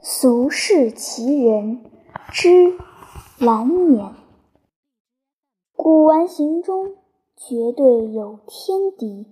[0.00, 1.80] 俗世奇人
[2.30, 2.74] 之
[3.38, 4.14] 蓝眼。
[5.74, 6.94] 古玩行中
[7.36, 9.26] 绝对有天敌，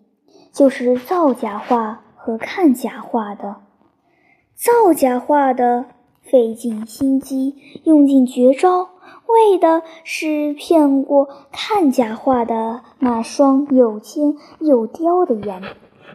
[0.53, 3.57] 就是造假画和看假画的。
[4.54, 5.86] 造假画的
[6.22, 8.89] 费尽心机，用尽绝招，
[9.27, 15.61] 为的是骗过看假画的那双又尖又刁的眼；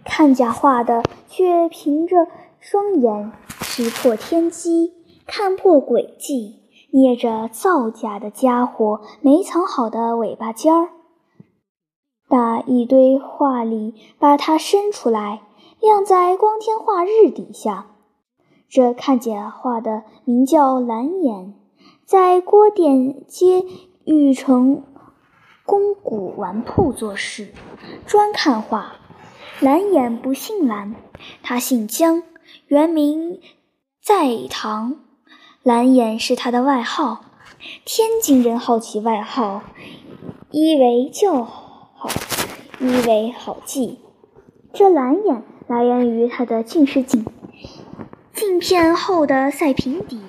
[0.03, 2.27] 看假画的却凭着
[2.61, 3.31] 双眼
[3.61, 4.93] 识破天机，
[5.25, 6.61] 看破诡计。
[6.93, 10.89] 捏着造假的家伙没藏好的尾巴尖儿，
[12.27, 15.41] 打一堆画里把它伸出来，
[15.79, 17.87] 晾在光天化日底下。
[18.69, 21.55] 这看假画的名叫蓝眼，
[22.05, 23.65] 在郭店街
[24.03, 24.83] 玉成
[25.65, 27.53] 宫古玩铺做事，
[28.05, 28.97] 专看画。
[29.61, 30.95] 蓝眼不姓蓝，
[31.41, 32.23] 他姓姜，
[32.71, 33.41] 原名
[34.01, 34.95] 在堂。
[35.61, 37.25] 蓝眼是他的外号，
[37.83, 39.61] 天津人好起外号，
[40.51, 42.09] 一为叫好，
[42.79, 43.99] 一为好记。
[44.71, 47.25] 这蓝眼来源于他的近视镜，
[48.33, 50.21] 镜片厚的赛平底，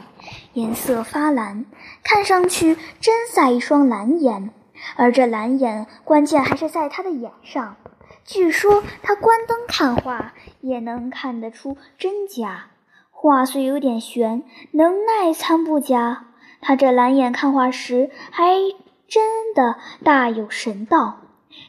[0.53, 1.65] 颜色发蓝，
[2.03, 4.51] 看上去真赛一双蓝眼。
[4.97, 7.77] 而这蓝眼关键还是在他的眼上，
[8.25, 12.69] 据说他关灯看画也能看得出真假。
[13.11, 16.25] 画虽有点悬，能耐参不假。
[16.63, 18.55] 他这蓝眼看画时，还
[19.07, 21.19] 真的大有神道。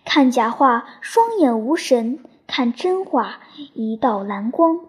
[0.06, 3.40] 看假画双眼无神，看真画
[3.74, 4.80] 一道蓝光。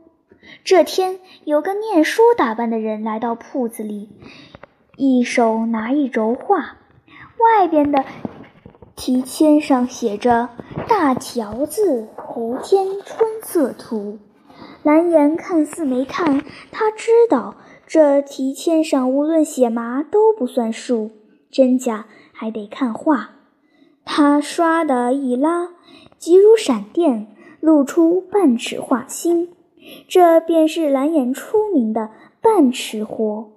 [0.63, 4.11] 这天，有个念书打扮的人来到铺子里，
[4.97, 6.77] 一手拿一轴画，
[7.39, 8.05] 外边的
[8.95, 10.51] 题签上写着
[10.97, 14.21] “大条子胡天春色图”。
[14.85, 21.11] 蓝颜看似没看，他知道这题签上无论写嘛都不算数，
[21.51, 23.31] 真假还得看画。
[24.05, 25.71] 他唰的一拉，
[26.17, 27.27] 急如闪电，
[27.59, 29.53] 露出半尺画心，
[30.07, 32.11] 这便是蓝颜出名的
[32.41, 33.51] 半尺活。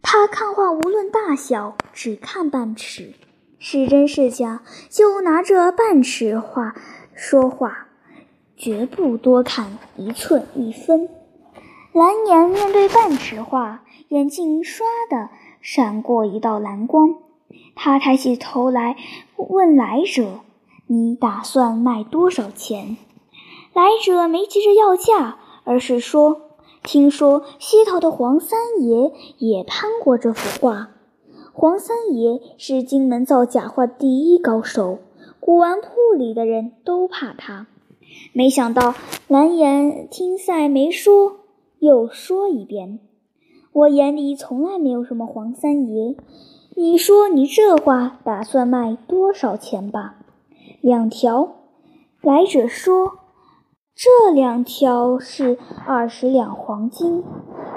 [0.00, 3.12] 他看画无论大小，只看半尺，
[3.60, 6.74] 是真是假，就拿这半尺画
[7.14, 7.86] 说话。
[8.56, 11.08] 绝不多看一寸一分。
[11.92, 17.14] 蓝颜面对半尺画，眼睛唰的闪过一道蓝光。
[17.74, 18.96] 他抬起头来
[19.36, 20.40] 问来者
[20.88, 22.96] ：“你打算卖多少钱？”
[23.72, 26.42] 来者没急着要价，而是说
[26.82, 30.88] ：“听说西头的黄三爷也攀过这幅画。
[31.60, 35.00] 黄三爷是金门造假画第一高手，
[35.40, 37.66] 古玩铺里的人都怕他。”
[38.32, 38.94] 没想到
[39.28, 41.40] 蓝颜听赛没说，
[41.78, 42.98] 又说一遍
[43.74, 46.16] ：“我眼里从来没有什么黄三爷。
[46.76, 50.14] 你说你这话打算卖多少钱吧？”
[50.80, 51.56] 两条。
[52.22, 53.18] 来者说
[53.94, 57.22] ：“这两条是二十两黄金，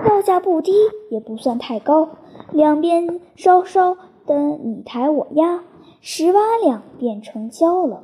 [0.07, 0.71] 要价不低，
[1.09, 2.07] 也不算太高。
[2.53, 5.64] 两边稍稍的你抬我压，
[6.00, 8.03] 十八两便成交了。”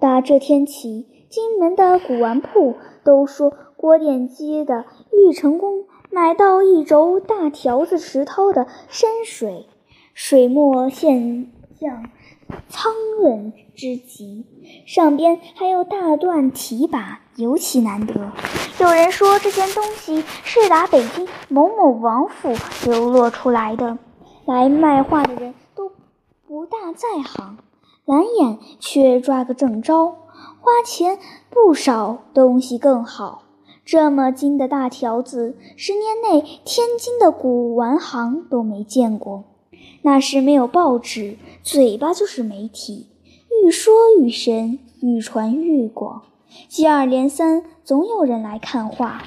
[0.00, 1.06] 打这天起。
[1.32, 9.64] 金门的古玩铺都说，郭店街的玉成功买到一轴大条子石涛的山水，
[10.12, 11.50] 水墨线
[11.82, 12.04] 像
[12.68, 14.46] 苍润之极，
[14.86, 18.30] 上边还有大段题跋，尤其难得。
[18.78, 22.54] 有人说这件东西是打北京某某王府
[22.88, 23.98] 流落出来的，
[24.44, 25.90] 来卖画的人都
[26.46, 27.58] 不大在行，
[28.04, 30.06] 蓝眼却抓个正着。
[30.60, 31.18] 花钱
[31.50, 33.42] 不少，东西更好。
[33.84, 39.42] 这么精的大条子，十年内天津的古玩行都没见过。
[40.02, 43.08] 那时没有报纸，嘴巴就是媒体，
[43.64, 46.22] 愈说愈神，愈传愈广。
[46.68, 49.22] 接二连三，总有人来看画。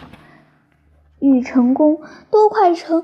[1.19, 3.03] 玉成功都快成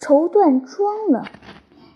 [0.00, 1.24] 绸缎庄了。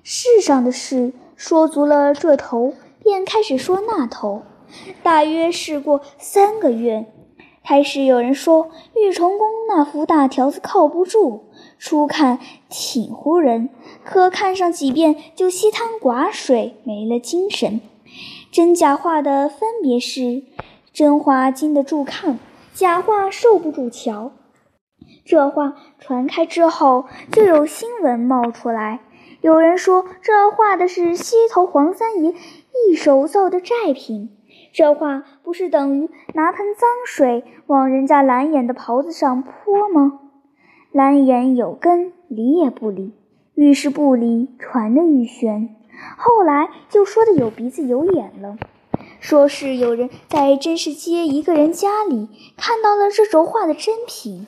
[0.03, 2.73] 世上的事说足了这头，
[3.03, 4.43] 便开始说那头。
[5.03, 7.07] 大约试过三个月，
[7.65, 12.39] 开始有人说玉成宫那幅大条子靠不住，初看
[12.69, 13.69] 挺唬人，
[14.05, 17.81] 可看上几遍就稀汤寡水，没了精神。
[18.51, 20.43] 真假画的分别是：
[20.93, 22.39] 真画经得住看，
[22.73, 24.33] 假画受不住瞧。
[25.25, 29.01] 这话传开之后，就有新闻冒出来，
[29.41, 32.33] 有人说这画的是西头黄三爷
[32.89, 34.31] 一手造的债品。
[34.73, 40.21] 这话不是等于拿盆脏水往人家蓝眼的袍子上泼吗？
[40.97, 43.13] 蓝眼有根，理也不理，
[43.55, 45.77] 愈是不理，传的愈玄。
[46.17, 48.57] 后来就说的有鼻子有眼了，
[49.21, 54.47] 说是有人在真市街一个人家里看到了这轴画的真品，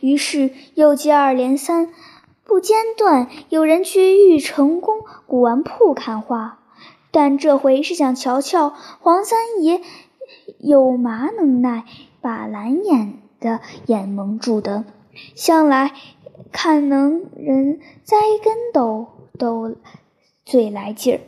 [0.00, 1.92] 于是又接二连三、
[2.44, 6.60] 不间断有人去玉成宫古玩铺看画。
[7.10, 9.82] 但这回是想瞧瞧黄三爷
[10.60, 11.84] 有嘛能耐
[12.22, 14.84] 把蓝眼的眼蒙住的，
[15.34, 15.92] 向来
[16.52, 19.06] 看能人栽跟斗
[19.38, 19.76] 都
[20.44, 21.20] 最来劲儿。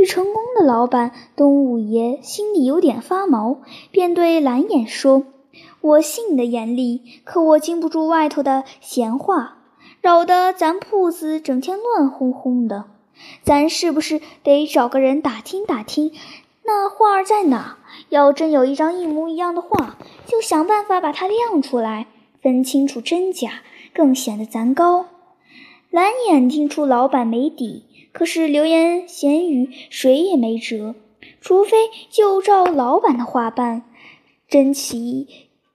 [0.00, 3.58] 玉成宫的老板东五爷心里有点发毛，
[3.90, 5.24] 便对蓝眼说
[5.80, 9.58] ：“我信你的眼力，可我经不住外头的闲话，
[10.02, 12.84] 扰得咱铺子整天乱哄哄的。”
[13.42, 16.12] 咱是不是得找个人打听打听，
[16.64, 17.78] 那画儿在哪？
[18.10, 19.96] 要真有一张一模一样的画，
[20.26, 22.06] 就想办法把它亮出来，
[22.40, 23.62] 分清楚真假，
[23.92, 25.06] 更显得咱高。
[25.90, 30.94] 蓝眼听出老板没底，可是流言闲语，谁也没辙，
[31.40, 31.76] 除非
[32.10, 33.84] 就照老板的话办，
[34.48, 35.26] 真奇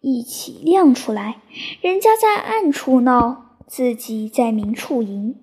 [0.02, 1.38] 一起亮出来，
[1.82, 5.36] 人家在暗处闹，自己在明处赢。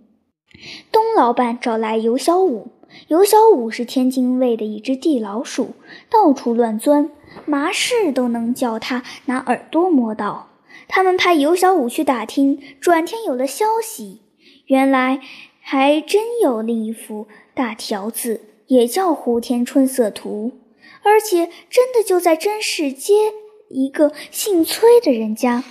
[0.92, 2.68] 东老板找来尤小五，
[3.08, 5.70] 尤小五是天津卫的一只地老鼠，
[6.10, 7.10] 到处乱钻，
[7.46, 10.49] 麻事都能叫他拿耳朵摸到。
[10.92, 14.22] 他们派尤小五去打听，转天有了消息，
[14.66, 15.20] 原来
[15.60, 20.52] 还真有另一幅大条子，也叫《胡天春色图》，
[21.04, 23.14] 而且真的就在真市街
[23.68, 25.62] 一个姓崔的人家。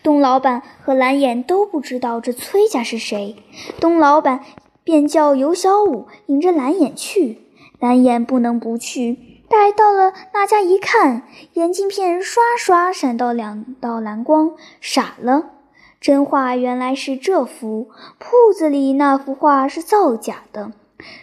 [0.00, 3.34] 东老板和蓝眼都不知道这崔家是谁，
[3.80, 4.44] 东老板
[4.84, 7.38] 便叫尤小五引着蓝眼去，
[7.80, 9.37] 蓝眼不能不去。
[9.48, 11.22] 待到了那家一看，
[11.54, 15.50] 眼镜片刷刷闪到两道蓝光，傻了。
[16.00, 20.72] 真画原来是这幅，铺子里那幅画是造假的。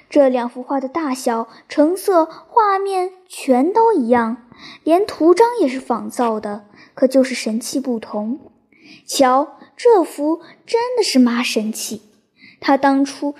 [0.09, 4.37] 这两幅画的大小、成色、画面全都一样，
[4.83, 8.39] 连图章也是仿造的，可就是神气不同。
[9.05, 12.01] 瞧，这幅真的是妈神气！
[12.59, 13.35] 他当初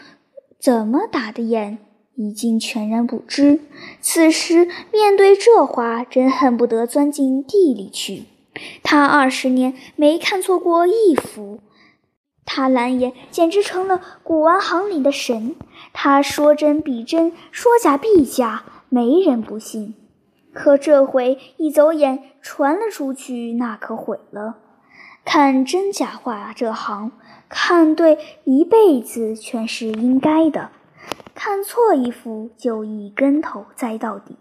[0.59, 1.79] 怎么打的眼，
[2.15, 3.59] 已经全然不知。
[4.01, 8.23] 此时面对这画，真恨不得钻进地里去。
[8.83, 11.59] 他二十年没看错过一幅，
[12.45, 15.55] 他蓝眼简直成了古玩行里的神。
[15.91, 19.93] 他说真必真，说假必假，没人不信。
[20.53, 24.55] 可这回一走眼，传了出去，那可毁了。
[25.25, 27.11] 看真假画这行，
[27.49, 30.69] 看对一辈子全是应该的，
[31.33, 34.37] 看错一幅就一跟头栽到底。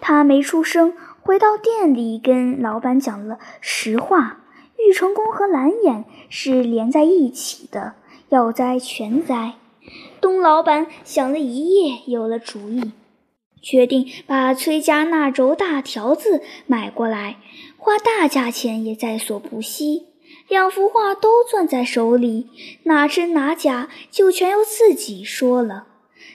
[0.00, 4.40] 他没出声，回到店里跟老板讲了实话：
[4.78, 7.94] 玉成功和蓝眼是连在一起的，
[8.28, 9.54] 要栽全栽。
[10.20, 12.92] 东老板想了一夜，有了主意，
[13.62, 17.36] 决定把崔家那轴大条子买过来。
[17.76, 20.08] 花大价钱也在所不惜，
[20.50, 22.48] 两幅画都攥在手里，
[22.82, 25.86] 哪真哪假就全由自己说了。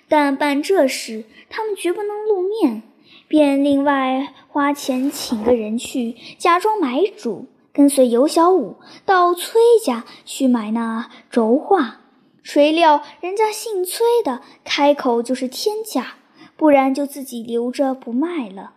[0.08, 2.82] 但办这事，他们绝不能露面，
[3.28, 12.00] 便另外花钱请个人去，假装买主，跟随尤小五到崔家去买那轴画。
[12.42, 16.16] 谁料人家姓崔的开口就是天价，
[16.56, 18.72] 不然就自己留着不卖了。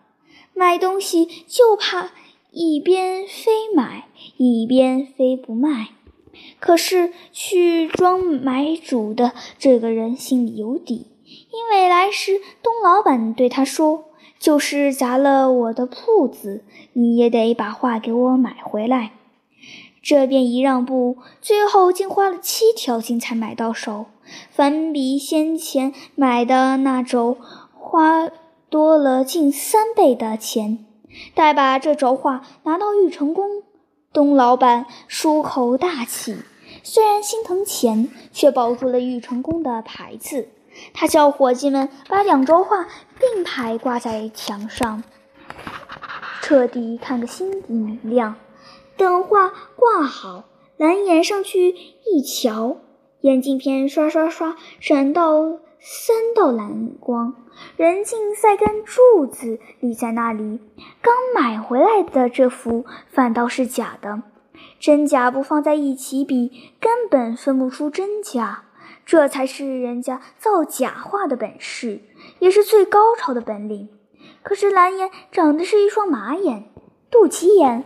[0.52, 2.10] 买东西就怕。
[2.50, 5.88] 一边非买，一边非不卖。
[6.60, 14.04] 可是去装买主的这个人心里有底，因为来时东老板对他说
[14.38, 19.12] ：“就是砸了我的铺子，你也得把画给我买回来。”
[20.00, 24.06] 这便一让步，最后竟花了七条金才买到手，
[24.50, 27.36] 反比先前买的那轴
[27.74, 28.30] 花
[28.70, 30.86] 多了近三倍的钱。
[31.34, 33.62] 待把这轴画拿到玉成宫，
[34.12, 36.36] 东老板舒口大气，
[36.82, 40.48] 虽然心疼钱，却保住了玉成宫的牌子。
[40.92, 42.86] 他叫伙计们把两轴画
[43.18, 45.02] 并排挂在墙上，
[46.42, 48.36] 彻底看个心底明亮。
[48.96, 50.44] 等画挂好，
[50.76, 51.74] 蓝眼上去
[52.06, 52.76] 一瞧，
[53.20, 55.58] 眼镜片刷刷刷闪到。
[55.80, 57.36] 三道蓝光，
[57.76, 60.60] 人竟赛根柱子立在那里。
[61.02, 64.22] 刚买回来的这幅反倒是假的，
[64.78, 68.64] 真假不放在一起比，根本分不出真假。
[69.04, 72.02] 这才是人家造假画的本事，
[72.40, 73.88] 也是最高超的本领。
[74.42, 76.70] 可是蓝眼长的是一双马眼，
[77.10, 77.84] 肚脐眼，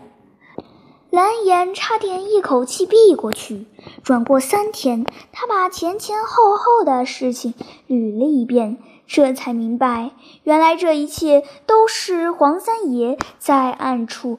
[1.10, 3.66] 蓝颜差点一口气闭过去。
[4.02, 7.54] 转过三天，他把前前后后的事情
[7.88, 10.12] 捋了一遍，这才明白，
[10.44, 14.38] 原来这一切都是黄三爷在暗处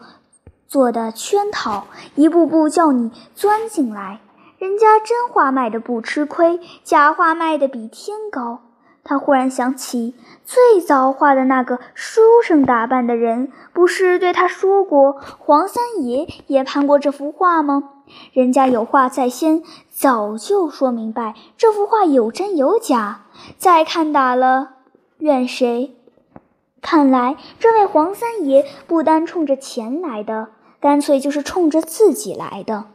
[0.68, 4.20] 做的圈套，一步步叫你钻进来。
[4.58, 8.62] 人家真话卖的不吃亏，假话卖的比天高。
[9.04, 17.90] 他忽然想起，最早画的那个书生打扮的人，不是对他说过，黄三爷也攀过这幅画吗？
[18.32, 23.26] 人家有话在先，早就说明白这幅画有真有假。
[23.58, 24.76] 再看打了，
[25.18, 25.96] 怨谁？
[26.82, 32.86] 看来这位黄三爷不单冲着钱来的，干脆就是冲着自己来的。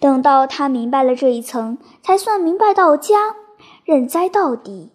[0.00, 3.34] 等到他明白了这一层，才算明白到家，
[3.84, 4.92] 认栽到底。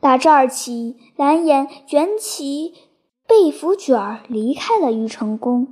[0.00, 2.74] 打这儿起，蓝眼卷起
[3.26, 5.68] 被服卷儿，离开了玉成宫。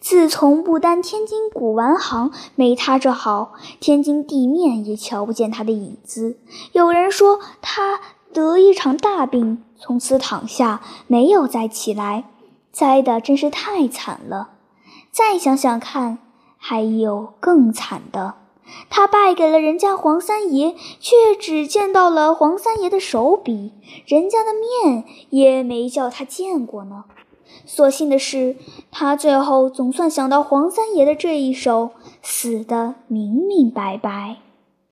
[0.00, 6.38] 自从不丹天津古玩行没他这好，天津地面也瞧不见他的影子。
[6.72, 8.00] 有人说他
[8.34, 12.24] 得一场大病，从此躺下，没有再起来，
[12.70, 14.50] 栽的真是太惨了。
[15.10, 16.18] 再想想看，
[16.58, 18.34] 还有更惨的。
[18.90, 23.72] 他败给了人家黄三爷，却只见到了黄三爷的手笔，
[24.06, 27.04] 人家的面也没叫他见过呢。
[27.66, 28.56] 所幸的是，
[28.90, 31.90] 他最后总算想到黄三爷的这一手，
[32.22, 34.38] 死得明明白白。